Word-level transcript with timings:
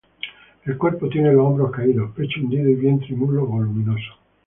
El 0.65 0.79
cuerpo 0.79 1.07
tiene 1.09 1.31
los 1.31 1.45
hombros 1.45 1.69
caídos, 1.71 2.09
pecho 2.15 2.39
hundido 2.41 2.67
y 2.71 2.73
vientre 2.73 3.09
y 3.11 3.15
muslos 3.15 3.47
voluminosos. 3.47 4.17